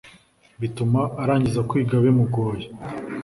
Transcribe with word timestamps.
bituma 0.61 1.01
arangiza 1.21 1.59
kwiga 1.69 1.95
bimugoye 2.03 2.65